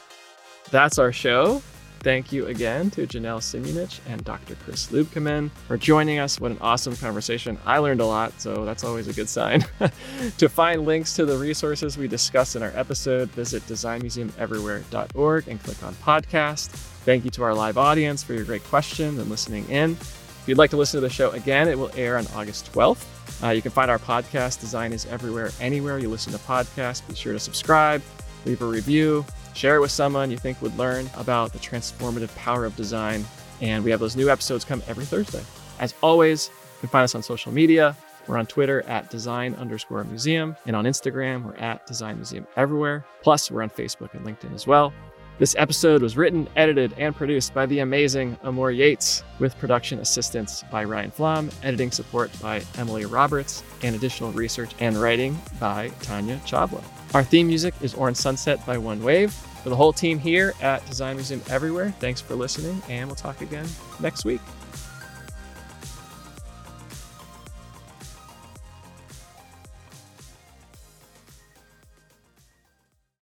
[0.70, 1.62] That's our show.
[2.04, 4.56] Thank you again to Janelle Simunich and Dr.
[4.56, 6.38] Chris Luebkeman for joining us.
[6.38, 7.58] What an awesome conversation.
[7.66, 9.64] I learned a lot, so that's always a good sign.
[10.38, 15.82] to find links to the resources we discussed in our episode, visit designmuseumeverywhere.org and click
[15.82, 16.68] on podcast.
[17.06, 19.98] Thank you to our live audience for your great questions and listening in.
[20.44, 23.06] If you'd like to listen to the show again, it will air on August 12th.
[23.42, 27.08] Uh, you can find our podcast, Design is Everywhere, anywhere you listen to podcasts.
[27.08, 28.02] Be sure to subscribe,
[28.44, 32.66] leave a review, share it with someone you think would learn about the transformative power
[32.66, 33.24] of design.
[33.62, 35.42] And we have those new episodes come every Thursday.
[35.80, 37.96] As always, you can find us on social media.
[38.28, 43.06] We're on Twitter at design underscore museum, and on Instagram, we're at design museum everywhere.
[43.22, 44.92] Plus, we're on Facebook and LinkedIn as well.
[45.40, 50.64] This episode was written, edited, and produced by the amazing Amor Yates, with production assistance
[50.72, 56.38] by Ryan Flom, editing support by Emily Roberts, and additional research and writing by Tanya
[56.46, 56.84] Chabla.
[57.16, 59.34] Our theme music is Orange Sunset by One Wave.
[59.64, 63.42] For the whole team here at Design Museum Everywhere, thanks for listening, and we'll talk
[63.42, 63.66] again
[64.02, 64.42] next week.